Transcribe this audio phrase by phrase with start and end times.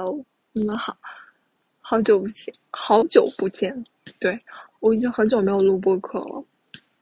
[0.00, 0.96] Hello，Hello，你们好，
[1.78, 3.84] 好久不见，好久不见。
[4.18, 4.38] 对
[4.80, 6.42] 我已经很久没有录播客了。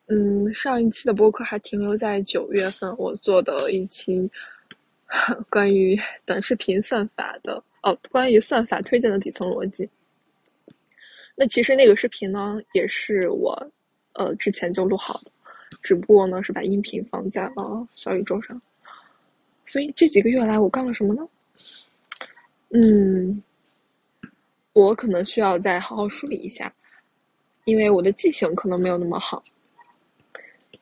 [0.08, 4.28] 嗯，上一期的播客还停留在九月份我做的一期
[5.48, 5.96] 关于
[6.26, 9.88] 短视频算法的哦，关于算法推荐的底层逻辑。
[11.36, 13.56] 那其实那个视频呢，也是我
[14.14, 15.30] 呃之前就录好的，
[15.80, 18.60] 只不过呢是把音频放在了小宇宙上。
[19.64, 21.28] 所以这几个月来我干了什么呢？
[22.70, 23.42] 嗯，
[24.74, 26.72] 我可能需要再好好梳理一下，
[27.64, 29.42] 因为我的记性可能没有那么好。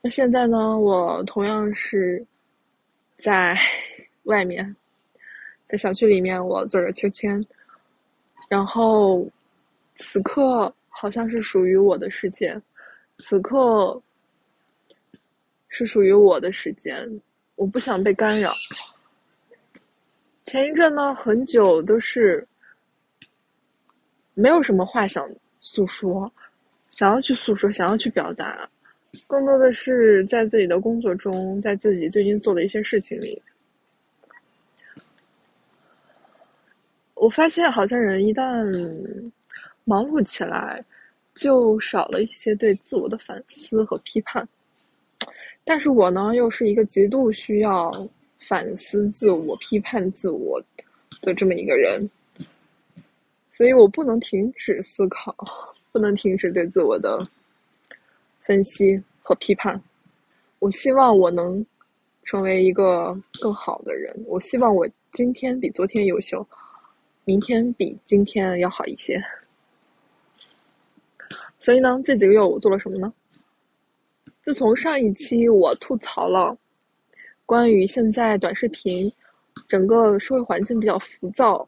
[0.00, 2.24] 那现在呢，我同样是
[3.16, 3.56] 在
[4.24, 4.74] 外面，
[5.64, 7.44] 在小区里面，我坐着秋千，
[8.48, 9.24] 然后
[9.94, 12.60] 此刻好像是属于我的世界，
[13.18, 14.00] 此刻
[15.68, 17.20] 是属于我的时间，
[17.54, 18.52] 我不想被干扰。
[20.46, 22.46] 前一阵呢，很久都是
[24.32, 25.28] 没有什么话想
[25.60, 26.32] 诉说，
[26.88, 28.70] 想要去诉说，想要去表达，
[29.26, 33.42] 更多的是在自己的工作中，在自己最近做的一些事情里，
[37.14, 38.64] 我发现好像人一旦
[39.82, 40.84] 忙碌起来，
[41.34, 44.48] 就少了一些对自我的反思和批判。
[45.64, 48.08] 但是我呢，又是一个极度需要。
[48.48, 50.62] 反思自我、批判自我
[51.20, 52.08] 的这么一个人，
[53.50, 55.34] 所以我不能停止思考，
[55.90, 57.28] 不能停止对自我的
[58.40, 59.82] 分析和批判。
[60.60, 61.64] 我希望我能
[62.22, 64.14] 成为一个更好的人。
[64.26, 66.46] 我希望我今天比昨天优秀，
[67.24, 69.20] 明天比今天要好一些。
[71.58, 73.12] 所以呢，这几个月我做了什么呢？
[74.40, 76.56] 自从上一期我吐槽了。
[77.46, 79.10] 关于现在短视频，
[79.68, 81.66] 整个社会环境比较浮躁。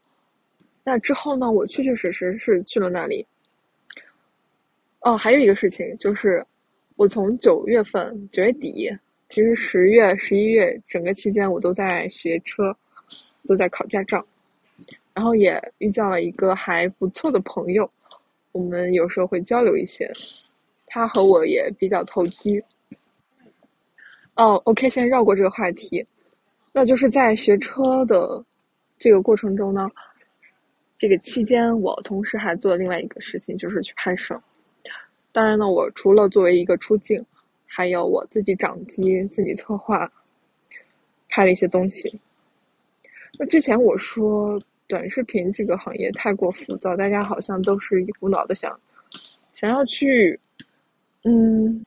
[0.83, 3.25] 那之后呢，我确确实实是去了那里。
[4.99, 6.45] 哦，还有一个事情就是，
[6.97, 8.91] 我从九月份九月底，
[9.29, 12.75] 其实十月、十一月整个期间，我都在学车，
[13.47, 14.25] 都在考驾照，
[15.13, 17.89] 然后也遇见了一个还不错的朋友，
[18.51, 20.11] 我们有时候会交流一些，
[20.87, 22.61] 他和我也比较投机。
[24.39, 26.07] 哦，OK，先绕过这个话题，
[26.71, 28.41] 那就是在学车的
[28.97, 29.91] 这个过程中呢，
[30.97, 34.41] 这个期间我同时还做了另外一个事情，就是去拍摄。
[35.33, 37.21] 当然呢，我除了作为一个出镜，
[37.65, 40.09] 还有我自己掌机、自己策划
[41.27, 42.17] 拍了一些东西。
[43.37, 44.57] 那之前我说
[44.87, 48.79] 短视频这个行业太过浮躁，大家好像都是一股脑的想
[49.53, 50.39] 想要去，
[51.25, 51.85] 嗯。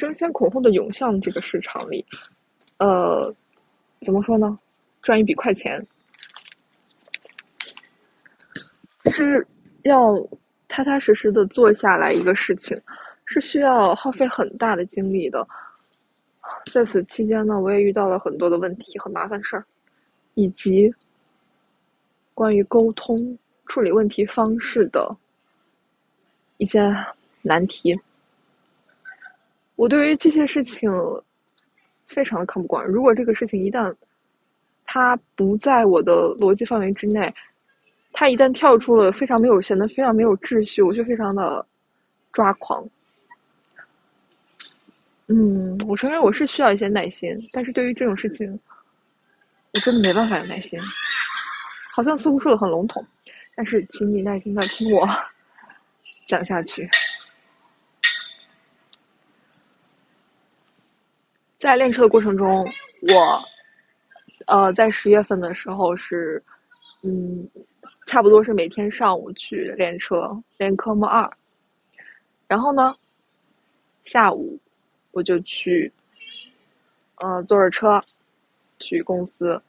[0.00, 2.02] 争先恐后的涌向这个市场里，
[2.78, 3.30] 呃，
[4.00, 4.58] 怎么说呢？
[5.02, 5.86] 赚一笔快钱。
[9.00, 9.46] 其实
[9.82, 10.14] 要
[10.68, 12.80] 踏踏实实的做下来一个事情，
[13.26, 15.46] 是需要耗费很大的精力的。
[16.72, 19.64] 在此期间呢，我也遇到了很多的问题和麻烦事儿，
[20.32, 20.90] 以及
[22.32, 25.14] 关于沟通、处理问题方式的
[26.56, 26.80] 一些
[27.42, 28.00] 难题。
[29.80, 30.90] 我对于这些事情
[32.06, 32.86] 非常的看不惯。
[32.86, 33.94] 如果这个事情一旦
[34.84, 37.34] 它不在我的逻辑范围之内，
[38.12, 41.64] 它一旦跳出了非常没有显得非常没有秩序，我就非常的
[42.30, 42.86] 抓狂。
[45.28, 48.60] 嗯，我承认我是需要一些耐心，但是对于这种事情，
[49.72, 50.78] 我真的没办法有耐心。
[51.94, 53.02] 好像似乎说的很笼统，
[53.56, 55.08] 但是请你耐心的听我
[56.28, 56.86] 讲下去。
[61.60, 62.66] 在练车的过程中，
[63.02, 63.44] 我，
[64.46, 66.42] 呃，在十月份的时候是，
[67.02, 67.46] 嗯，
[68.06, 71.30] 差不多是每天上午去练车，练科目二，
[72.48, 72.96] 然后呢，
[74.04, 74.58] 下午
[75.10, 75.92] 我就去，
[77.16, 78.02] 呃，坐着车
[78.78, 79.60] 去公司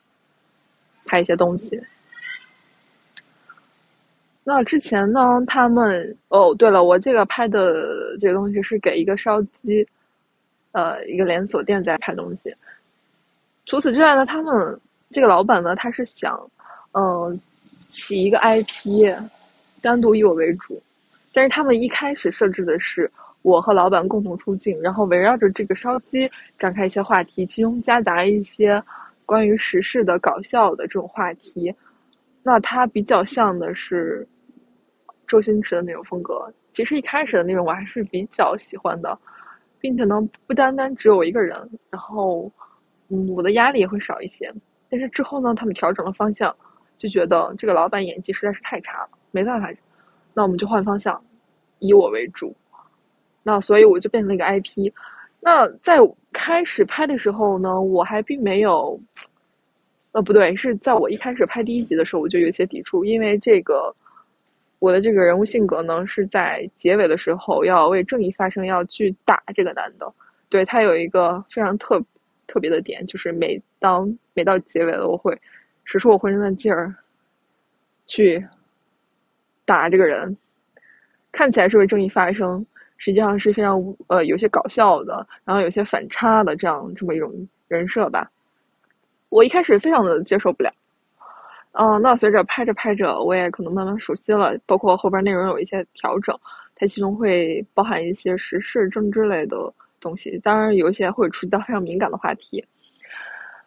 [1.03, 1.77] 拍一些东西。
[4.45, 9.85] 那之前呢，他们哦，对了，我这个拍的这个东西是给一个烧鸡。
[10.71, 12.53] 呃，一个连锁店在拍东西。
[13.65, 14.79] 除此之外呢，他们
[15.09, 16.39] 这个老板呢，他是想，
[16.93, 17.39] 嗯，
[17.89, 19.13] 起一个 IP，
[19.81, 20.81] 单独以我为主。
[21.33, 23.09] 但是他们一开始设置的是
[23.41, 28.81] 我和老板共同出镜，然后围绕着这个烧鸡展开一些话题，其中夹杂一些
[29.25, 31.73] 关于时事的搞笑的这种话题。
[32.43, 34.27] 那它比较像的是
[35.27, 36.51] 周星驰的那种风格。
[36.73, 39.17] 其实一开始的内容我还是比较喜欢的。
[39.81, 41.57] 并且呢，不单单只有我一个人，
[41.89, 42.49] 然后，
[43.09, 44.53] 嗯，我的压力也会少一些。
[44.89, 46.55] 但是之后呢，他们调整了方向，
[46.97, 49.69] 就觉得这个老板演技实在是太差了，没办法，
[50.33, 51.21] 那我们就换方向，
[51.79, 52.55] 以我为主。
[53.43, 54.91] 那所以我就变成了一个 IP。
[55.39, 55.97] 那在
[56.31, 58.99] 开始拍的时候呢，我还并没有，
[60.11, 63.95] 呃，不对，是在我一开始拍第一集的时候，我就有些抵触，因为这个
[64.81, 70.11] 我的这个人物性格呢，是在结尾的时候要为正义发声，要去打这个男的。
[70.49, 72.03] 对他有一个非常特
[72.47, 75.39] 特别的点，就是每当每到结尾了，我会
[75.83, 76.95] 使出我浑身的劲儿
[78.07, 78.43] 去
[79.65, 80.35] 打这个人，
[81.31, 82.65] 看起来是为正义发声。
[82.97, 87.31] 实际上是非常呃有些搞笑的，然后有些反差的这样这么一种
[87.67, 88.31] 人设吧。
[89.29, 90.73] 我一开始非常的接受不了，
[91.73, 96.37] 嗯，那随着拍着拍着，我也可能慢慢熟悉了，包括后边内容有一些调整，
[96.75, 102.63] 它其中会包含一些时事政治类的东西，当然有一些会触及到非常敏感的话题。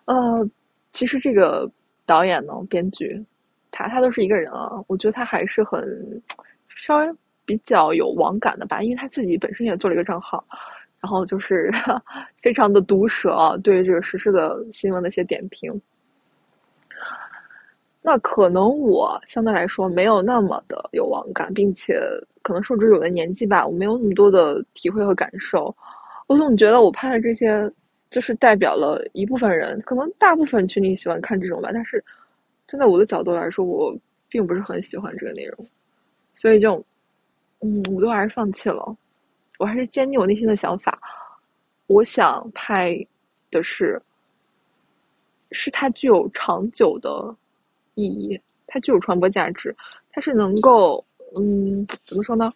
[0.05, 0.47] 呃，
[0.93, 1.71] 其实这个
[2.05, 3.25] 导演呢，编剧，
[3.71, 6.23] 他他都是一个人啊，我觉得他还是很
[6.77, 7.11] 稍微。
[7.47, 10.43] 比较有网感的吧，因为他自己本身也做了一个账号，
[10.99, 11.71] 然后就是
[12.41, 15.71] 非常的毒舌，对于这个时事的新闻的一些点评。
[18.07, 21.99] 那可能我相对来说没有那么的有网感，并且
[22.43, 25.75] 可能受之有的年纪吧，我没有那么多的体会和感受。
[26.27, 27.73] 我总觉得我拍的这些
[28.11, 32.05] 就是代表了一部分人，可能大部分群体喜欢看这种吧，但是
[32.69, 33.97] 站在我的角度来说，我
[34.29, 35.67] 并不是很喜欢这个内容，
[36.35, 36.85] 所以就。
[37.61, 38.95] 嗯，我都还是放弃了。
[39.59, 41.01] 我还是坚定我内心的想法。
[41.87, 42.95] 我想拍
[43.51, 43.99] 的是，
[45.51, 47.35] 是它具有长久的
[47.95, 49.75] 意义，它具有传播价值，
[50.11, 51.05] 它是能够，
[51.37, 52.53] 嗯，怎么说呢？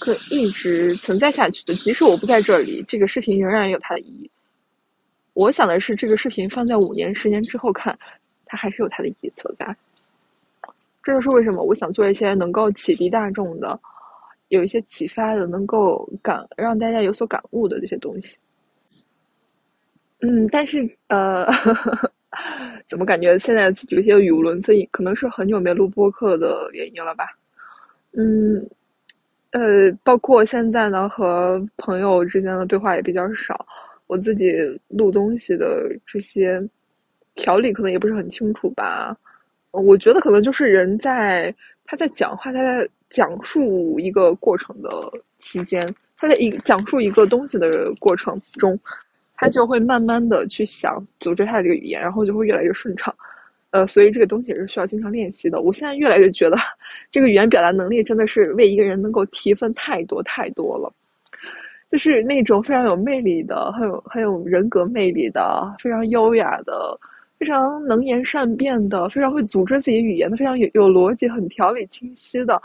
[0.00, 1.74] 可一直存在下去的。
[1.74, 4.30] 即使我不在这里，这个视频仍然有它的意义。
[5.32, 7.98] 我想的是，这个视频放在五年、十年之后看，
[8.46, 9.76] 它还是有它的意义存在。
[11.02, 13.78] 这就是为什么我想做一些能够启迪大众的。
[14.48, 18.36] 有一些启发的，能够感让大家有所感悟的这些东西。
[20.20, 21.46] 嗯，但是呃，
[22.88, 24.72] 怎么感觉现在有些语无伦次？
[24.90, 27.26] 可能是很久没录播客的原因了吧？
[28.12, 28.64] 嗯，
[29.50, 33.66] 呃，包括现在呢，和朋友之间的对话也比较少，
[34.06, 34.52] 我自己
[34.88, 36.62] 录东西的这些
[37.34, 39.16] 条理可能也不是很清楚吧。
[39.70, 41.54] 我觉得可能就是人在
[41.84, 42.88] 他在讲话，他在。
[43.10, 44.90] 讲述一个过程的
[45.38, 45.86] 期间，
[46.16, 48.76] 他在一讲述一个东西的过程中，
[49.44, 53.14] 他就会慢慢的去想组织他的这个语言，然后就会越来越顺畅。
[53.72, 55.60] 呃，所以这个东西也是需要经常练习的。
[55.60, 56.56] 我现在越来越觉得，
[57.10, 60.90] 这个语言表达能力真的是为一个人能够提分太多太多了，
[61.90, 66.98] 就是那种非常有魅力的、很有很有人格魅力的、非常优雅的。
[67.36, 72.62] 非常能言善辩的，非常会组织自己语言的，非常有有逻辑、很条理清晰的。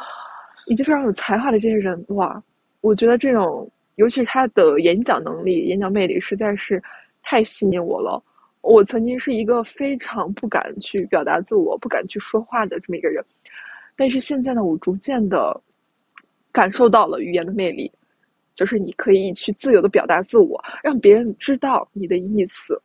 [0.68, 2.42] 以及非常有才华的这些人，哇，
[2.82, 6.82] 我觉得这种，尤其是他的演讲能力、演讲魅力，实在是
[7.22, 8.24] 太吸引我了。
[8.62, 13.22] 我曾经是一个非常不敢去表达自我、不敢去说话的这么一个人，
[13.98, 15.62] 但是现在呢，我逐渐的
[16.50, 17.92] 感受到了语言的魅力，
[18.54, 22.82] 就是你可以去自由的表达自我，让别人知道你的意思。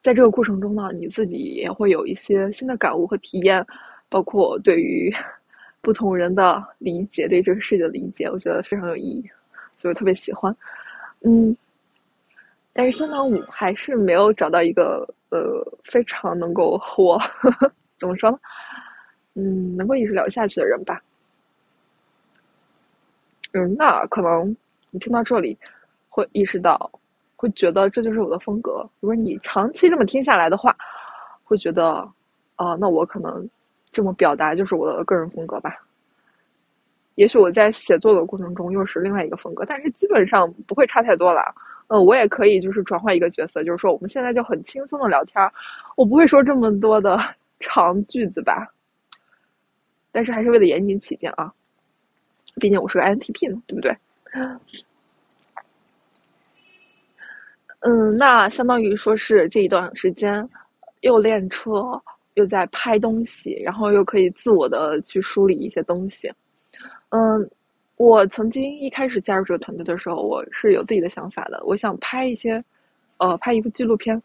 [0.00, 3.64] 在这个过程中呢，你自己也会有一些新的感悟和体验，
[4.08, 5.14] 包括对于。
[5.84, 9.28] 不同人的理解，对这个世界的理解，我觉得非常有意义，
[9.82, 10.54] 所以我特别喜欢。
[11.22, 11.56] 嗯，
[12.72, 17.20] 但是现在我还是没有找到一个呃非常能够和我
[17.98, 18.38] 怎么说呢？
[19.34, 21.02] 嗯，能够一直聊下去的人吧。
[23.54, 24.56] 嗯，那可能
[24.92, 25.58] 你听到这里
[26.08, 26.88] 会意识到，
[27.34, 28.88] 会觉得这就是我的风格。
[29.00, 30.76] 如果你长期这么听下来的话，
[31.42, 32.08] 会觉得
[32.54, 33.50] 啊，那我可能。
[33.90, 35.84] 这么表达就是我的个人风格吧。
[37.22, 41.40] 也许我在写作的过程中又是另外一个风格，但是基本上不会差太多了。
[41.86, 45.40] 呃，我也可以就是转换一个角色，就是说我们现在就很轻松的聊天
[45.96, 47.16] 我不会说这么多的
[47.60, 48.66] 长句子吧。
[50.10, 51.52] 但是还是为了严谨起见啊，
[52.56, 53.96] 毕竟我是个 INTP 呢，对不对？
[57.82, 60.48] 嗯，那相当于说是这一段时间
[61.02, 62.02] 又练车。
[62.34, 66.32] 又在拍东西，然后又可以自我的去梳理一些东西。
[67.10, 67.50] 嗯，
[67.96, 71.62] 我曾经一开始加入这个团队的时候，我是有自己的想法的。
[71.64, 72.62] 我想拍一些，
[73.18, 74.20] 呃，拍一部纪录片，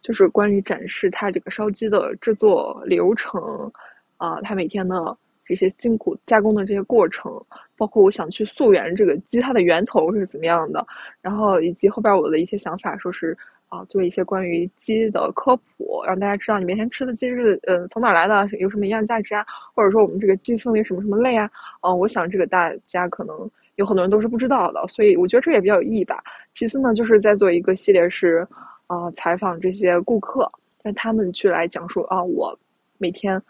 [0.00, 3.70] 就是关于展示它这个烧鸡的制作流程，
[4.16, 7.30] 啊，它每天的这些辛苦加工的这些过程，
[7.76, 10.84] 包括我想去溯源这个鸡它的源头是怎么样的，
[11.20, 13.36] 然后以及后边我的一些想法，说是
[13.68, 19.44] 啊，做一些关于鸡的科普，让大家知道你每天吃的鸡是呃从哪来的，有什么营养价值啊，
[19.74, 26.22] 或者说我们这个鸡分为什么什么类啊，啊，我想这个大家可能有很多人都是不知道的，所以我觉得这也比较有意义吧。
[26.54, 28.46] 其次呢，就是在做一个系列是，
[28.86, 30.50] 啊，采访这些顾客，
[30.82, 32.56] 让他们去来讲述啊，我
[32.98, 33.42] 每天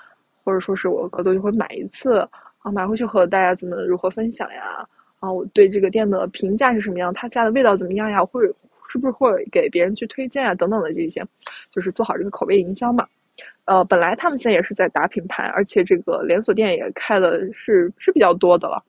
[0.43, 2.27] 或者说是我隔多久会买一次
[2.61, 4.89] 啊，买回去和大家怎么如何分享呀，
[5.21, 8.51] 啊，我对这个店的评价是什么样，他家的味道怎么样呀，会。
[8.89, 10.55] 是不是会给别人去推荐啊？
[10.55, 11.25] 等等的这些，
[11.71, 13.07] 就是做好这个口碑营销嘛。
[13.65, 18.83] 呃，本来他们现在也是在打品牌，而且这个连锁店也开的是是比较多的了。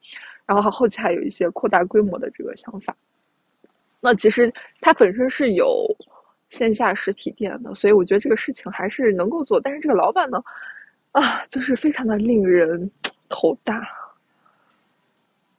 [0.45, 2.95] 然后后期还有一些扩大规模的这个想法。
[3.99, 5.85] 那其实它本身是有
[6.49, 9.59] 线下实体店的，所以我觉得这个事情还是能够做。
[9.59, 10.41] 但是这个老板呢，
[11.11, 12.89] 啊，就是非常的令人
[13.27, 13.81] 头大。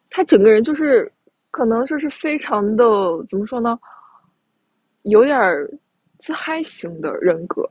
[0.08, 1.12] 他整个人就是
[1.50, 2.84] 可能就是非常的
[3.28, 3.78] 怎么说呢？
[5.08, 5.38] 有点
[6.18, 7.62] 自嗨型的人格，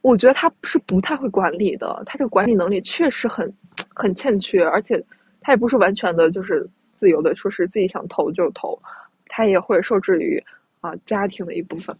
[0.00, 3.52] 我觉得他是不太会管理的，他这个管理能力确实很
[3.94, 5.02] 很欠缺，而且
[5.40, 8.80] 他也不是完全的就是自由的，说是自己想投就投，
[9.26, 10.42] 他也会受制于
[10.80, 11.96] 啊家庭的一部分，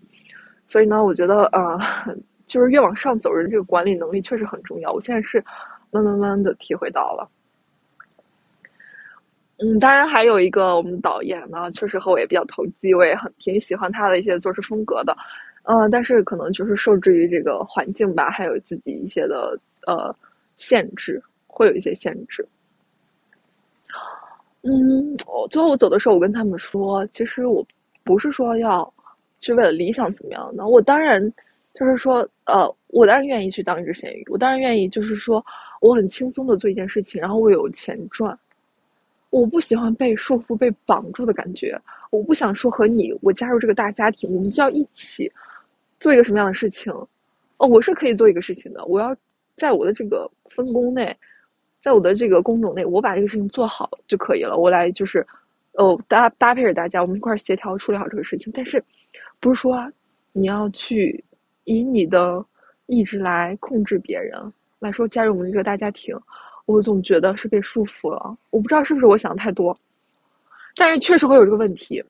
[0.69, 1.79] 所以呢，我觉得啊，
[2.45, 5.43] 就是越往上走，人这个管理能力确实很重要，我现在是
[5.91, 7.29] 慢慢慢的体会到了。
[9.62, 15.16] 嗯，当然还有一个我们导演呢，确实和我也比较投机，我也很挺喜欢他的一些做事风格的，
[15.64, 20.14] 嗯，但是可能就是受制于这个环境吧，还有自己一些的呃
[20.57, 22.45] 限制，会有一些限制。
[24.62, 27.64] 嗯，我最后我走的时候，我跟他们说，其实我
[28.04, 28.92] 不是说要
[29.38, 31.23] 去为了理想怎么样的，我当然
[31.75, 35.45] 就是说，呃，我当然愿意去当一只咸鱼，我当然愿意就是说，
[35.81, 38.37] 我很轻松的做一件事情，然后我有钱赚。
[39.33, 41.75] 我不喜欢被束缚、被绑住的感觉。
[42.11, 45.33] 我不想说和你，我加入这个大家庭，我们就要一起
[45.99, 46.93] 做一个什么样的事情？
[47.57, 48.85] 哦，我是可以做一个事情的。
[48.85, 49.17] 我要
[49.57, 51.17] 在我的这个分工内，
[51.81, 54.59] 在我的这个工种内，我把这个事情做好就可以了。
[54.59, 55.27] 我来就是，
[55.79, 58.53] 哦，搭搭配着大家，我们一块协调处理好这个事情。
[58.55, 58.85] 但是，
[59.41, 59.91] 不是说
[60.33, 61.25] 你要去
[61.65, 62.45] 以你的
[62.85, 64.39] 意志来控制别人，
[64.79, 66.15] 来说加入我们这个大家庭。
[66.66, 69.76] 我总觉得是被束缚了，我不知道是不是我想太多，
[70.76, 72.02] 但是确实会有这个问题。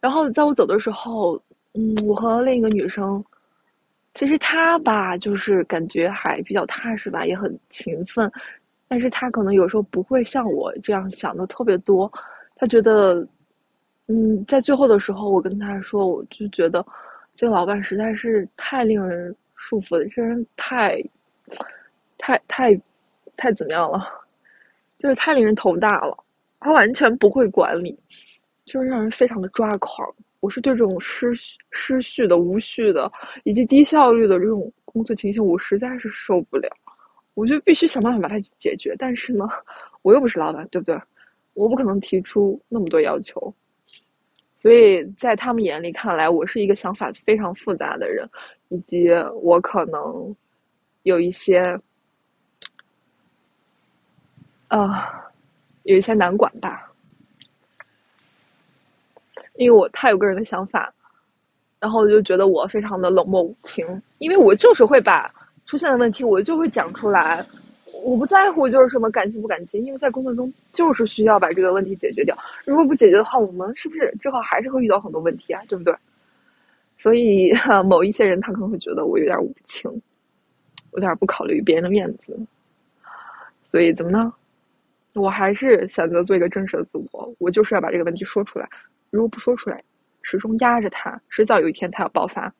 [0.00, 1.40] 然后在我走的时候，
[1.74, 3.22] 嗯，我和另一个女生，
[4.14, 8.30] 其实她吧，就是感觉还比较踏实吧，也很勤奋，
[8.88, 12.10] 但是她可能有时候不会像我这样想的特别多。
[12.56, 13.26] 她觉得，
[14.08, 16.84] 嗯，在最后的时候，我跟她说，我就觉得
[17.36, 21.02] 这个老板实在是太令人束缚了，这人太。
[22.20, 22.80] 太太，
[23.36, 24.06] 太怎么样了？
[24.98, 26.14] 就是太令人头大了。
[26.60, 27.98] 他完全不会管理，
[28.66, 30.06] 就是让人非常的抓狂。
[30.40, 31.32] 我是对这种失
[31.70, 33.10] 失序的、无序的
[33.44, 36.68] 以及低效率的这种工作情形，我实在是受不了。
[37.32, 38.94] 我就必须想办法把它解决。
[38.98, 39.48] 但是呢，
[40.02, 41.00] 我又不是老板，对不对？
[41.54, 43.52] 我不可能提出那么多要求。
[44.58, 48.28] 所以在他们眼里看来，我是一个想法非常复杂的人，
[48.68, 49.08] 以及
[49.40, 50.36] 我可能
[51.04, 51.80] 有一些。
[54.70, 55.28] 啊，
[55.82, 56.92] 有一些难管吧，
[59.56, 60.94] 因为我太有个人的想法，
[61.80, 63.84] 然后我就觉得我非常的冷漠无情，
[64.18, 65.28] 因为我就是会把
[65.66, 67.44] 出现的问题我就会讲出来，
[68.04, 75.60] 我不在乎就是什么感情不感情，因为在工作中就是需要把这个问题解决掉，如果不解决的话，我们是不是之后还是会遇到很多问题啊？
[75.66, 75.92] 对不对？
[76.96, 77.52] 所以
[77.86, 79.90] 某一些人他可能会觉得我有点无情，
[80.92, 82.38] 有点不考虑别人的面子，
[83.64, 84.32] 所以怎么呢？
[85.14, 88.68] 我还是选择做一个真实的自我，我就是要把这个问题说出来。
[89.10, 89.82] 如果不说出来，
[90.22, 92.52] 始终压着它，迟早有一天它要爆发。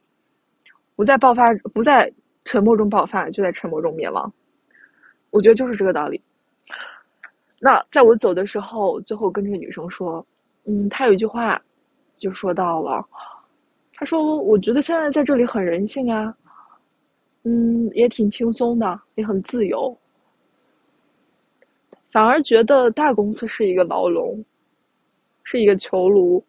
[0.97, 2.13] 不在爆发，不在
[2.45, 4.33] 沉默中爆发，就在沉默中灭亡。
[5.31, 6.21] 我觉得就是这个道理。
[7.61, 10.27] 那在我走的时候，最后跟这个女生说，
[10.65, 11.61] 嗯，她有一句话，
[12.19, 13.07] 就说到了，
[13.95, 16.35] 她说：“我觉得现在在这里很人性啊，
[17.45, 19.97] 嗯，也挺轻松的，也很自由。”
[22.11, 24.45] 反而觉得大公司是一个牢笼，
[25.45, 26.45] 是一个囚炉。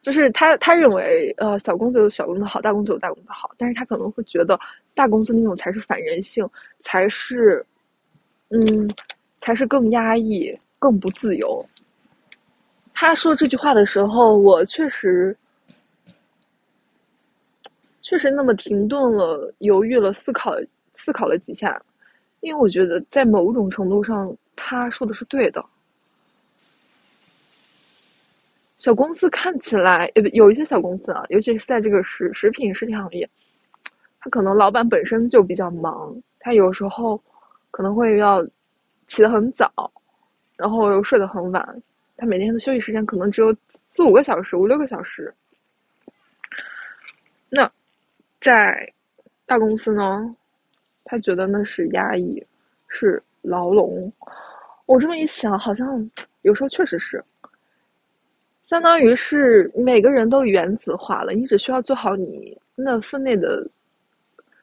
[0.00, 4.58] 就是他他认为，呃，小公司有小公司好，大公司有大公司好，但是他可能会觉得
[4.94, 6.44] 大公司那种才是反人性，
[6.80, 7.64] 才是，
[8.48, 8.90] 嗯，
[9.40, 11.64] 才是更压抑、更不自由。
[12.92, 15.36] 他说这句话的时候，我确实，
[18.00, 20.52] 确实那么停顿了，犹豫了，思考
[20.94, 21.80] 思考了几下。
[22.42, 25.64] 因为我觉得，在某种程度上，他说的是对的。
[28.78, 33.28] 小公司看起来，呃，有一些小公司啊，尤其是在这个食食品食品行业，
[34.18, 37.16] 他可能老板本身就比较忙，他有时候
[37.70, 38.44] 可能会要
[39.06, 39.72] 起得很早，
[40.56, 41.82] 然后又睡得很晚，
[42.16, 43.56] 他每天的休息时间可能只有
[43.88, 45.32] 四五个小时、五六个小时。
[47.48, 47.70] 那
[48.40, 48.92] 在
[49.46, 50.34] 大公司呢，
[51.04, 52.44] 他觉得那是压抑，
[52.88, 54.12] 是牢笼。
[54.86, 56.08] 我这么一想，好像
[56.42, 57.22] 有时候确实是，
[58.62, 63.66] 相当于是每个人都原子化了，你只需要做好你那分内的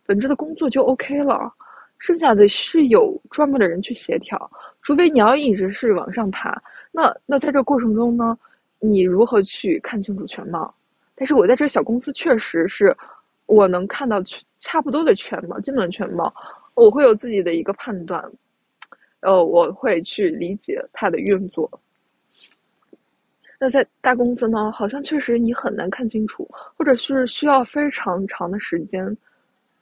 [0.06, 1.52] 本质的工作就 OK 了，
[1.98, 4.50] 剩下的是有专门的人去协调。
[4.82, 8.38] 除非你要一直是往上爬，那那在这过程中呢，
[8.80, 10.74] 你如何去看清楚全貌？
[11.16, 12.96] 但是我在这小公司确实是，
[13.50, 16.32] 我能看到全差不多的全貌，基本的全貌，
[16.76, 18.24] 我会有自己的一个判断。
[19.22, 21.70] 呃，我会去理解它的运作。
[23.60, 29.04] 那在大公司呢，好像确实你很难看清楚，或者是需要非常长的时间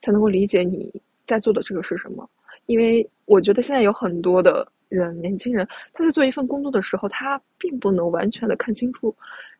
[0.02, 0.92] 才能够理解你
[1.26, 2.28] 在做的这个是什么。
[2.68, 9.14] 因为我觉得现在有很多的人，年轻人他在做一份工作的时候，他并不能完全的看清楚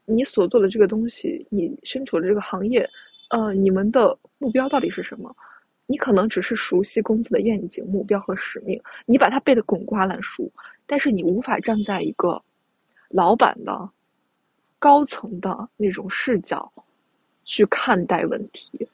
[0.06, 2.90] 你所做的这个东西，你身处的这个行业，
[3.30, 5.36] 呃，你们的目标到底是什么。
[5.90, 10.52] 你可能只是熟悉公司的愿景、目标和使命，你把它背得滚瓜烂熟，
[10.86, 12.44] 但是你无法站在一个
[13.08, 13.90] 老板的
[14.80, 16.70] 高层的那种视角
[17.46, 18.86] 去看待问题。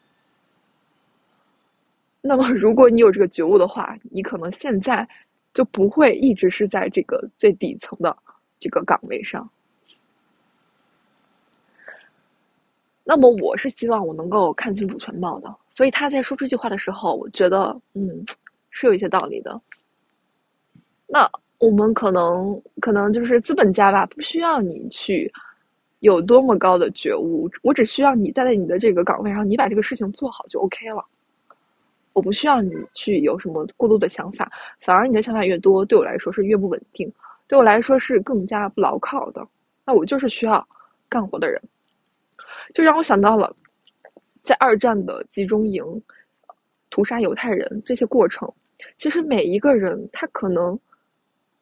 [2.22, 5.08] 那么，如果你有这个觉悟的话，你可能现在
[5.52, 8.16] 就不会一直是在这个最底层的
[8.60, 9.50] 这个岗位上。
[13.04, 18.24] 那么我是希望我能够看清楚全貌的，所以他在说这句话的时候，我觉得嗯
[18.70, 19.60] 是有一些道理的。
[21.08, 25.32] 那我们可能可能就是资本家吧，不需要你去
[26.00, 31.04] 有多么高的觉悟，我只需要你站在你的这个岗位上，你把这个事情做好就 OK 了。
[32.14, 34.52] 我不需要你去有什么过多的想法，
[34.82, 37.12] 反而你的想法越多，对我来说是越不稳定，
[37.48, 39.46] 对我来说是更加不牢靠的。
[39.86, 40.66] 那我就是需要
[41.10, 41.62] 干活的人。
[42.74, 43.56] 就让我想到了，
[44.42, 45.84] 在二战的集中营
[46.90, 48.52] 屠杀犹太人这些过程，
[48.98, 50.78] 其实每一个人他可能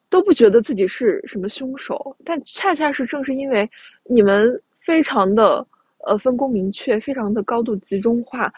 [0.08, 3.70] 都不觉得自己是什么凶手，但恰恰是正是因为
[4.04, 5.66] 你们非常的
[6.06, 8.52] 呃分工明确，非常的高度集中化、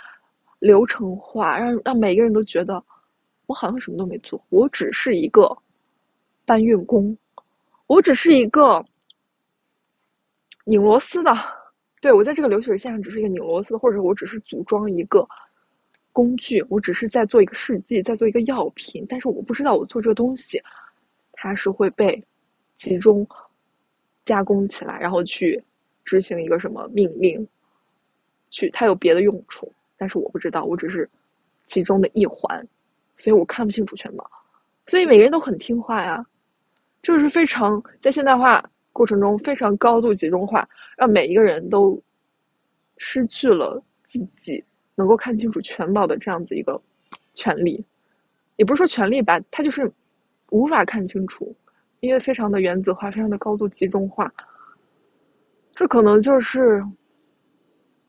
[0.61, 2.83] 流程化，让让每个人都觉得
[3.47, 5.57] 我好像什么都没做，我只是一个
[6.45, 7.17] 搬运工，
[7.87, 8.85] 我只是一个
[10.65, 11.33] 拧螺丝的。
[12.05, 15.27] 对我在这个流水线上只是一个拧螺丝，或者我只是组装一个
[16.13, 20.61] 工具，我只是在做一个试剂，在做一个药品，但是我不知道我做这个东西，
[21.33, 22.23] 它是会被
[22.77, 23.27] 集中
[24.27, 25.59] 加工起来，然后去
[26.05, 27.49] 执行一个什么命令，
[28.51, 31.09] 去它有别的用处，但是我不知道，我只是
[31.67, 32.69] 其中的一环，
[33.17, 34.31] 所以我看不清楚全貌，
[34.87, 36.23] 所以每个人都很听话呀，
[37.01, 38.63] 这是非常在现代化。
[38.95, 42.01] 过程中非常高度集中化，让每一个人都
[42.97, 46.81] 失去了自己能够看清楚全貌的这样子一个
[47.35, 47.85] 权利，
[48.55, 49.91] 也不是说权利吧，他就是
[50.51, 51.53] 无法看清楚，
[51.99, 54.33] 因为非常的原子化，非常的高度集中化，
[55.75, 56.81] 这可能就是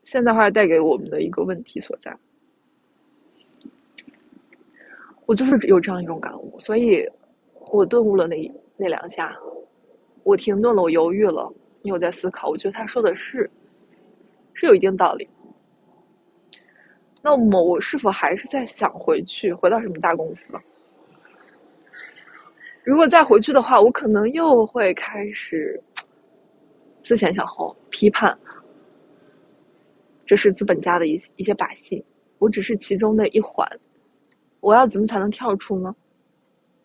[0.04, 2.16] 现代化带给我们的一个问题所在。
[5.26, 7.10] 我就是有这样一种感悟，所以
[7.72, 9.36] 我顿悟了那那两下。
[10.26, 12.50] 我停顿了，我犹豫了，因为我在思考。
[12.50, 13.48] 我觉得他说的是，
[14.56, 15.30] 是有一定道理。
[17.22, 20.48] 那么，我是否还是在想回去，回到什么大公司？
[22.84, 25.80] 如果再回去的话，我可能又会开始
[27.04, 28.36] 思前想后，批判，
[30.26, 32.04] 这是资本家的一一些把戏，
[32.40, 33.68] 我只是其中的一环。
[34.60, 35.96] 我要怎么才能跳出呢？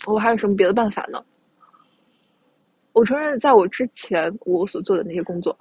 [0.07, 1.25] 我还有什么别的办法呢？
[3.01, 5.59] 我承认，在我之前我所做的那些工作，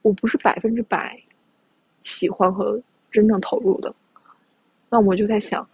[0.00, 1.22] 我不是百分之百
[2.02, 2.80] 喜欢和
[3.10, 3.94] 真正投入的。
[4.88, 5.68] 那我就在想，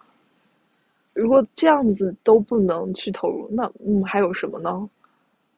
[1.12, 4.90] 如果这样子都不能去投入，那嗯还有什么呢？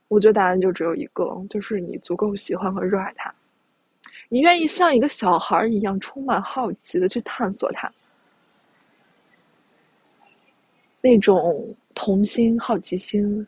[0.08, 3.34] 我觉得答案就只有一个，就是你足够喜欢和热爱它，
[4.28, 7.90] 你愿意像一个小孩一样充满好奇的去探索它，
[11.00, 13.46] 那种童心、好奇心。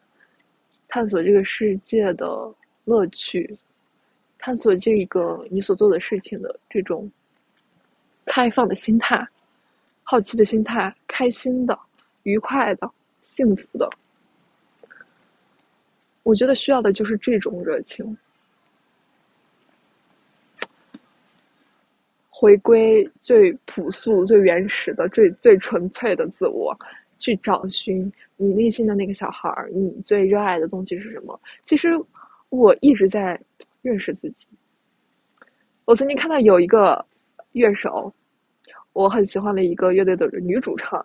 [0.94, 3.59] 探索这个世界的乐趣
[4.38, 7.11] 探索这个你所做的事情的这种
[8.26, 9.26] 开放的心态
[10.02, 11.78] 好奇的心态开心的
[12.24, 12.90] 愉快的
[13.22, 13.88] 幸福的。
[16.24, 18.14] 我觉得需要的就是这种热情。
[22.28, 26.78] 回归最朴素最原始的最最纯粹的自我
[27.16, 31.40] 去找寻你内心的那个小孩儿，你最热爱的东西是什么？
[31.64, 31.90] 其实
[32.48, 33.40] 我一直在
[33.83, 34.48] 认识自己。
[35.85, 37.05] 我曾经看到有一个
[37.52, 38.12] 乐手，
[38.92, 41.05] 我很喜欢的一个乐队的女主唱，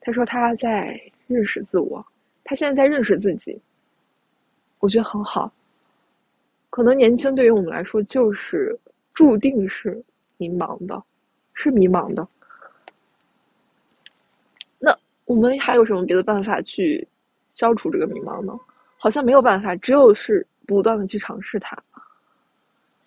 [0.00, 2.02] 她说她在认识自我，
[2.42, 3.60] 她现在在认识自己。
[4.78, 5.52] 我觉得很好。
[6.70, 8.74] 可能年轻对于我们来说，就是
[9.12, 10.02] 注定是
[10.38, 11.02] 迷茫的，
[11.52, 12.26] 是迷茫的。
[15.24, 17.06] 我们还有什么别的办法去
[17.50, 18.58] 消除这个迷茫呢？
[18.98, 21.76] 好像没有办法，只有是不断的去尝试它。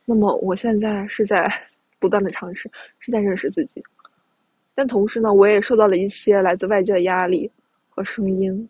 [0.03, 1.51] 那么我现在是在
[1.99, 3.83] 不断的尝试，是在认识自己，
[4.75, 7.49] 但同时呢，我也受到了一些来自外界的压力
[7.89, 8.69] 和声音，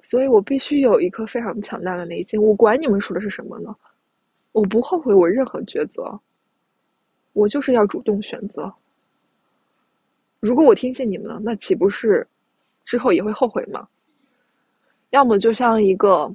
[0.00, 2.40] 所以我必须有一颗非常强大的内心。
[2.40, 3.74] 我管你们说的是什么呢？
[4.52, 6.18] 我不后悔我任何抉择，
[7.32, 8.72] 我就是要主动选择。
[10.40, 12.26] 如果我听信你们了，那岂不是
[12.84, 13.88] 之后也会后悔吗？
[15.10, 16.34] 要么就像一个。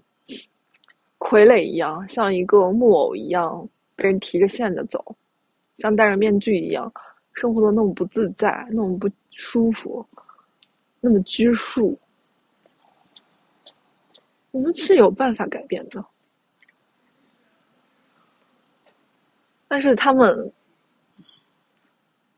[1.19, 5.15] 傀儡一样，像一个木偶一样被人提着线的走，
[5.77, 6.91] 像戴着面具一样，
[7.31, 10.05] 生活的那么不自在，那么不舒服，
[10.99, 11.97] 那么拘束。
[14.51, 16.05] 我们是有办法改变的，
[19.69, 20.51] 但是他们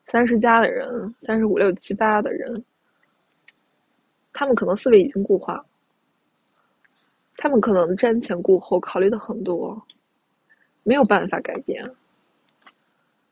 [0.08, 2.64] 三十加的人，三十五六七八的人，
[4.32, 5.66] 他们可能思维已经固化。
[7.38, 9.82] 他们可能瞻前顾后，考虑的很多，
[10.84, 11.84] 没有办法改变。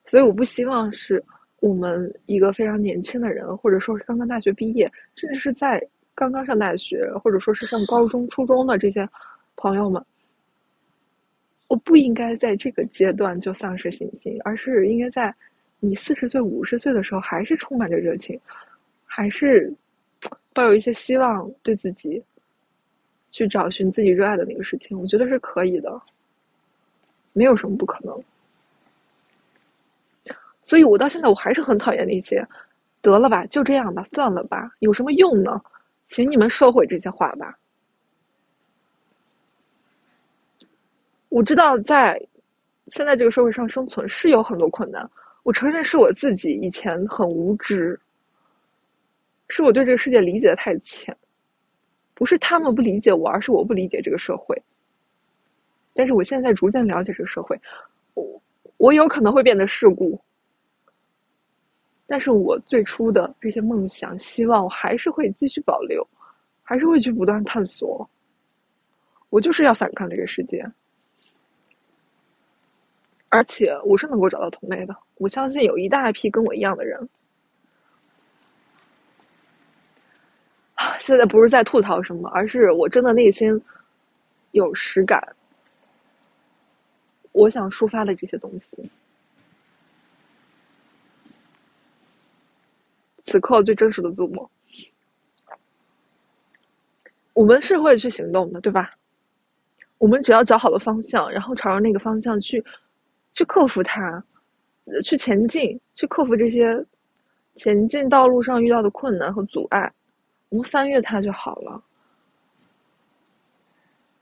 [0.05, 1.23] 所以我不希望是
[1.62, 5.81] 我们一个非常年轻的人，或者说是刚刚大学毕业，甚至是在
[6.13, 9.07] 刚刚上大学，或者说是上高中、初中的这些
[9.55, 10.03] 朋友们，
[11.69, 15.33] 我不应该在这个阶段就丧失信心，而是应该在
[15.86, 18.39] 你四十岁、五十岁的时候，还是充满着热情，
[19.06, 19.74] 还是
[20.54, 22.24] 抱有一些希望，对自己。
[23.30, 26.00] 去找寻自己热爱的那个事情，我觉得是可以的，
[27.32, 28.24] 没有什么不可能。
[30.62, 32.48] 所以我到现在我还是很讨厌那些
[33.02, 35.60] “得了吧，就这样吧，算了吧，有什么用呢？”
[36.06, 37.58] 请你们收回这些话吧。
[41.30, 42.22] 我知道在
[42.89, 45.10] 现在这个社会上生存是有很多困难，
[45.43, 47.99] 我承认是我自己以前很无知，
[49.49, 51.15] 是我对这个世界理解的太浅。
[52.15, 54.62] 不是他们不理解我，而是我不理解这个社会。
[55.93, 57.60] 但是我现在逐渐了解这个社会，
[58.13, 58.41] 我
[58.77, 60.19] 我有可能会变得世故，
[62.06, 66.08] 但是我最初的这些梦想、希望，我还是会继续保留，
[66.62, 68.08] 还是会去不断探索。
[69.29, 70.63] 我就是要反抗这个世界，
[73.34, 74.96] 而且我是能够找到同类的。
[75.15, 77.10] 我相信有一大批跟我一样的人。
[81.00, 83.60] 现在不是在吐槽什么，而是我真的内心
[84.52, 85.36] 有实感，
[87.32, 88.88] 我想抒发的这些东西，
[93.24, 94.52] 此刻最真实的自我，
[97.34, 98.91] 我们是会去行动的，对吧？
[99.98, 102.63] 我们只要找好了方向，然后朝着那个方向去，
[103.34, 104.24] 去克服它，
[105.04, 106.86] 去前进，去克服这些
[107.56, 109.91] 前进道路上遇到的困难和阻碍。
[110.50, 111.84] 我们翻越它就好了。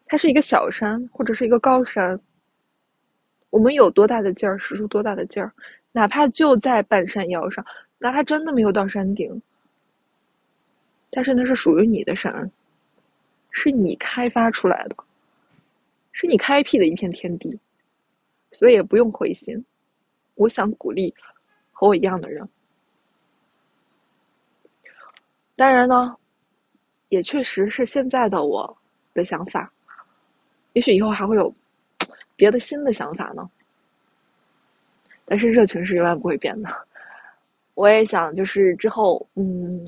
[0.05, 2.19] 它是一个小山，或者是一个高山。
[3.49, 5.51] 我们有多大的劲儿，使出多大的劲儿，
[5.91, 7.65] 哪怕就在半山腰上，
[7.97, 9.41] 哪怕真的没有到山顶，
[11.09, 12.49] 但是那是属于你的山，
[13.49, 14.95] 是你开发出来的，
[16.13, 17.59] 是你开辟的一片天地，
[18.51, 19.63] 所以也不用灰心。
[20.35, 21.13] 我想鼓励
[21.71, 22.47] 和我一样的人。
[25.55, 26.15] 当然呢。
[27.09, 28.77] 也确实是现在的我
[29.13, 29.69] 的想法，
[30.71, 31.51] 也许以后还会有
[32.37, 33.51] 别的新的想法呢。
[35.25, 36.69] 但是热情是永远不会变的。
[37.73, 39.85] 我也想就是之后，嗯，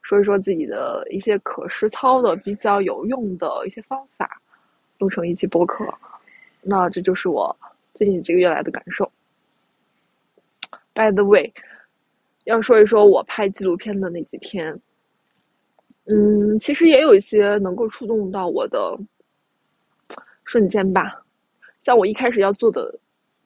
[0.00, 4.40] 说一说自己的一些可实操的、比较有用的一些方法，
[4.96, 5.84] 录成一期播客。
[6.64, 7.54] 那这就是我
[7.94, 9.10] 最近几个月来的感受。
[10.94, 11.52] By the way，
[12.44, 14.80] 要说一说我拍纪录片的那几天。
[16.06, 18.98] 嗯，其实也有一些能够触动到我的
[20.44, 21.22] 瞬间吧。
[21.82, 22.94] 像我一开始要做的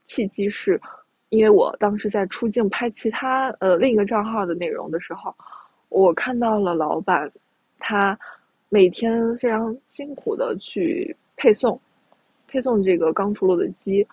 [0.05, 0.81] 契机是，
[1.29, 5.35] 因为我当时在出镜拍其他呃另一个账号的内容的时候，
[5.89, 7.31] 我看到了老板
[7.79, 8.19] 他
[8.69, 11.81] 每天非常辛苦的去配送，
[12.49, 14.05] 配送这个刚出炉的鸡，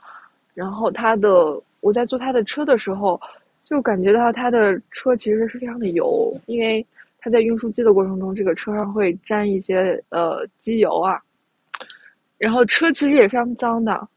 [0.54, 3.20] 然后他的我在坐他的车的时候，
[3.64, 6.86] 就感觉到他的车其实是非常的油，因为
[7.20, 11.20] 他在运输机的过程中，这个车上会沾一些呃机油啊，
[12.38, 14.08] 然后车其实也非常脏的，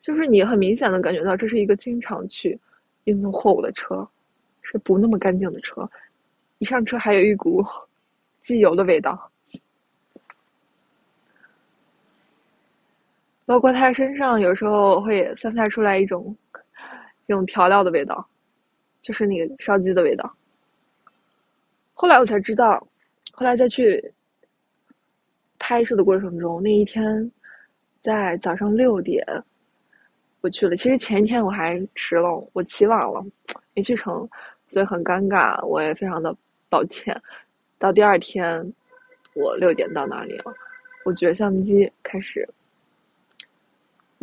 [0.00, 2.58] 就是你很明显的感觉到这是一个经常去
[3.04, 4.06] 运送货物的车，
[4.62, 5.88] 是不那么干净的车，
[6.58, 7.64] 一上车还有一股
[8.42, 9.30] 机油的味道。
[13.46, 16.34] 包括他身上有时候会散发出来一种
[17.24, 18.26] 这种调料的味道，
[19.02, 20.34] 就是那个烧鸡的味道。
[21.92, 22.86] 后来我才知道，
[23.32, 24.12] 后来再去
[25.58, 27.30] 拍摄的过程中，那一天
[28.00, 29.24] 在早上六点
[30.40, 30.76] 我去了。
[30.76, 33.24] 其实前一天我还迟了，我起晚了，
[33.74, 34.28] 没去成，
[34.68, 36.34] 所以很尴尬，我也非常的
[36.68, 37.18] 抱歉。
[37.78, 38.72] 到第二天，
[39.34, 40.54] 我六点到那里了，
[41.04, 42.48] 我举着相机开始。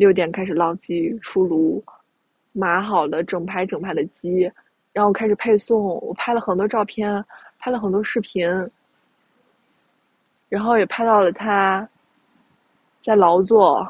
[0.01, 1.83] 六点开始捞鸡出炉，
[2.53, 4.51] 码好了整排整排的鸡，
[4.93, 5.79] 然后开始配送。
[6.01, 7.23] 我拍了很多照片，
[7.59, 8.49] 拍了很多视频，
[10.49, 11.87] 然后也拍到了他
[13.03, 13.87] 在劳作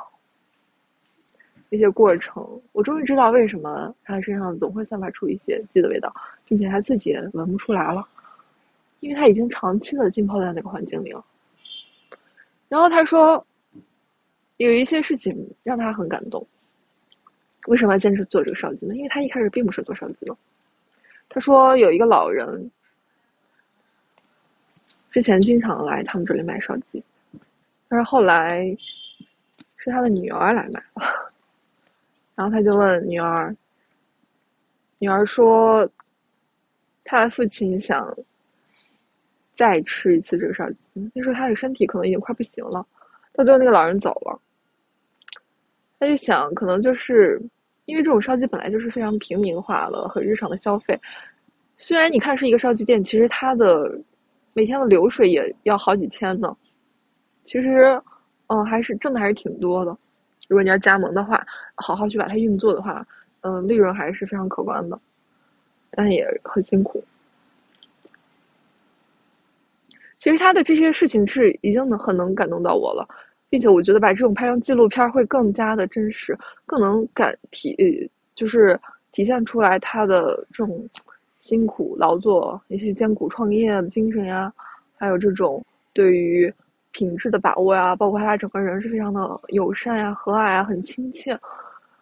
[1.70, 2.46] 一些过程。
[2.74, 8.06] 我终于知道为什么他身上总会散发出一些鸡的味道，并且他自己也闻不出来了，
[9.00, 11.24] 因为他已经长期的浸泡在那个环境里了。
[12.68, 13.42] 然后他说。
[14.66, 16.46] 有一些事情让他很感动。
[17.68, 18.96] 为什么要坚持做这个烧鸡呢？
[18.96, 20.36] 因为他一开始并不是做烧鸡的。
[21.30, 22.70] 他说有一个老人，
[25.12, 27.04] 之前经常来他们这里买烧鸡，
[27.88, 28.76] 但是后来
[29.78, 31.32] 是他的女儿来买了，
[32.36, 33.56] 然后他就问女儿，
[34.98, 35.88] 女儿说，
[37.04, 38.12] 他的父亲想
[39.54, 40.78] 再吃一次这个烧鸡，
[41.14, 42.86] 那时候他的身体可能已经快不行了。
[43.34, 44.42] 到最后那个老人走了。
[46.02, 47.40] 他就想，可能就是
[47.86, 51.00] 因为这种烧鸡本来就是非常平民化了，很日常的消费。
[51.78, 54.02] 虽然你看是一个烧鸡店，其实它的
[54.54, 56.58] 每天的流水也要好几千呢。
[57.44, 58.02] 其实，
[58.48, 59.96] 嗯，还是挣的还是挺多的。
[60.48, 63.06] 如果你要加盟的话，好好去把它运作的话，
[63.42, 65.00] 嗯，利润还是非常可观的，
[65.92, 67.04] 但也很辛苦。
[70.18, 73.08] 其实他的这些事情是已经能很能感动到我了。
[73.52, 78.80] 并且我觉得把这种拍成纪录片会更加的真实，更能感体，就是
[79.12, 80.88] 体现出来他的这种
[81.42, 84.54] 辛苦劳作、一些艰苦创业的精神呀，
[84.98, 85.62] 还有这种
[85.92, 86.52] 对于
[86.94, 91.38] 品质的把握呀，包括他整个人是非常的友善呀、和蔼啊、很亲切，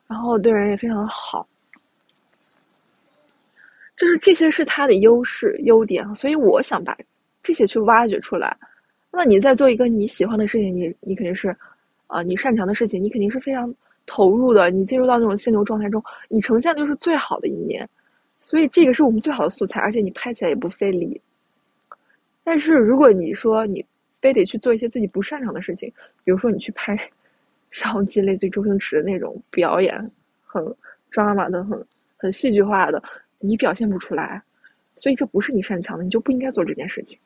[0.06, 1.48] 然后对人也非常的好，
[3.96, 6.96] 就是这些是他的优势、优点，所以我想把
[7.42, 8.56] 这些去挖掘出来。
[9.12, 11.56] 那你在做一个你喜欢的事情，你你肯定是，
[12.08, 13.74] 啊，你擅长的事情，你肯定是非常
[14.06, 14.70] 投入的。
[14.70, 17.88] 你进入到那种心流状态中，你呈现的就是最好的一面，
[18.40, 21.20] 所以这个是我们最好的素材，而且你拍起来也不费力。
[22.44, 23.86] 但是如果你说你
[24.22, 25.92] 非得去做一些自己不擅长的事情，
[26.24, 26.98] 比如说你去拍
[27.72, 30.12] 烧鸡，类似于周星驰的那种表演，
[30.46, 30.64] 很
[31.10, 31.86] 抓马的、很
[32.18, 33.02] 很戏剧化的，
[33.40, 34.42] 你表现不出来，
[34.96, 37.20] 所以这不是你擅长的，你就不应该做这件事情。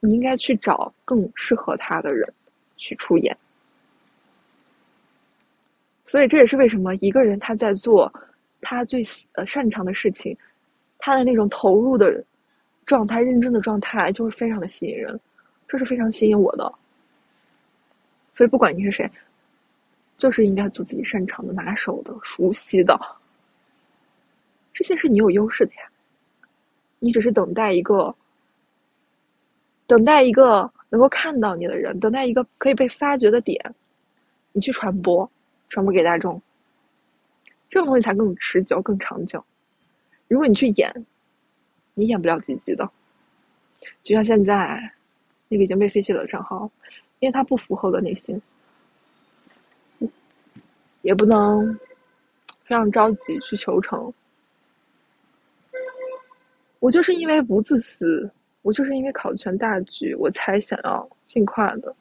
[0.00, 2.30] 你应该去找更适合他的人
[2.76, 3.36] 去出演，
[6.04, 8.12] 所以这也是为什么一个人他在做
[8.60, 10.36] 他最呃擅长的事情，
[10.98, 12.22] 他的那种投入的
[12.84, 15.18] 状态、认真的状态，就是非常的吸引人，
[15.66, 16.72] 这是非常吸引我的。
[18.34, 19.10] 所以不管你是谁，
[20.18, 22.96] 就是应该做自己擅长的、拿手的、熟悉的，
[24.74, 25.90] 这些是你有优势的呀。
[26.98, 28.14] 你只是等待一个。
[29.86, 33.74] 等待一个能够看到你的人，等待一个可以被发掘的点，
[34.52, 35.30] 你去传播，
[35.68, 36.40] 传播给大众，
[37.68, 39.44] 这种东西才更持久、更长久。
[40.28, 41.06] 如果你去演，
[41.94, 42.90] 你演不了积极的。
[44.02, 44.92] 就像现在
[45.48, 46.68] 那个已经被废弃了的账号，
[47.20, 48.40] 因为它不符合我的内心，
[51.02, 51.78] 也不能
[52.64, 54.12] 非常着急去求成。
[56.80, 58.28] 我就是因为不自私。
[58.66, 61.94] 我就是因为考全大局，我才想要尽快的，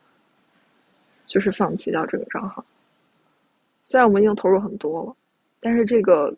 [1.27, 2.65] 就是放弃掉这个账号。
[3.83, 5.15] 虽然我们已经投入很多了，
[5.59, 6.35] 但是这个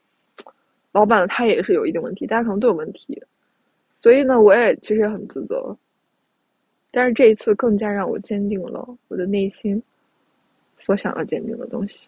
[0.92, 3.24] 老板他也是有一定问题，大家可能都有问题，
[4.00, 5.74] 所以呢，我也其实也很自责。
[6.92, 9.82] 但是这一次更加让我坚定了我的内心
[10.78, 12.06] 所想要坚定的东西：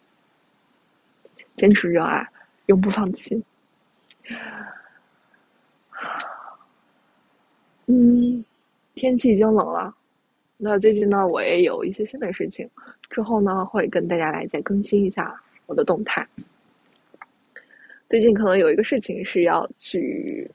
[1.55, 2.27] 坚持热爱，
[2.65, 3.41] 永不放弃。
[7.91, 8.45] 嗯，
[8.93, 9.91] 天气已经冷了，
[10.57, 12.69] 那最近呢，我也有一些新的事情，
[13.09, 16.23] 之后呢会跟大家来再更新一下我的动态。
[18.07, 20.47] 最近可能有一个事情是要去，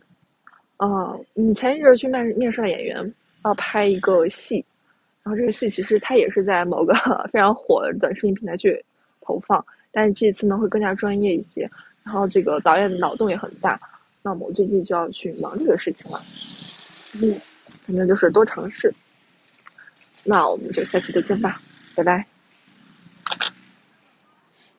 [0.77, 4.65] 啊，你前一阵去面面试的演员要拍一个戏，
[5.25, 6.95] 然后这个戏其实它也是在某个
[7.33, 8.81] 非常火的短视频平台去
[9.21, 11.69] 投放，但是这次呢会更加专业一些，
[12.05, 13.81] 然后这个导演脑洞也很大，
[14.23, 16.19] 那么我最近就要去忙这个事情了，
[17.23, 17.41] 嗯，
[17.83, 18.93] 反正就是多尝试。
[20.25, 21.61] 那我们就下期再见吧，
[21.95, 22.34] 拜拜。